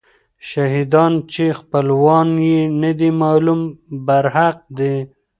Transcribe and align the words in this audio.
شهیدان 0.49 1.13
چې 1.33 1.45
خپلوان 1.59 2.29
یې 2.49 2.61
نه 2.81 2.91
دي 2.99 3.09
معلوم، 3.21 3.61
برحق 4.05 4.57
دي. 4.77 4.95